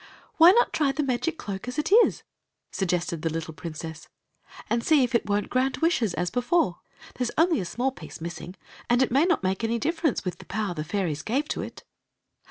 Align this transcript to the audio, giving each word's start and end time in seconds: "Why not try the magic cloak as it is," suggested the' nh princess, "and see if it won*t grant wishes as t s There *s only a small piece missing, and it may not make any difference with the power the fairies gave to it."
"Why 0.39 0.49
not 0.53 0.73
try 0.73 0.91
the 0.91 1.03
magic 1.03 1.37
cloak 1.37 1.67
as 1.67 1.77
it 1.77 1.91
is," 1.91 2.23
suggested 2.71 3.21
the' 3.21 3.29
nh 3.29 3.55
princess, 3.55 4.07
"and 4.67 4.83
see 4.83 5.03
if 5.03 5.13
it 5.13 5.27
won*t 5.27 5.47
grant 5.49 5.79
wishes 5.83 6.15
as 6.15 6.31
t 6.31 6.39
s 6.39 6.49
There 6.49 6.71
*s 7.19 7.29
only 7.37 7.59
a 7.59 7.65
small 7.65 7.91
piece 7.91 8.19
missing, 8.19 8.55
and 8.89 9.03
it 9.03 9.11
may 9.11 9.25
not 9.25 9.43
make 9.43 9.63
any 9.63 9.77
difference 9.77 10.25
with 10.25 10.39
the 10.39 10.45
power 10.47 10.73
the 10.73 10.83
fairies 10.83 11.21
gave 11.21 11.47
to 11.49 11.61
it." 11.61 11.83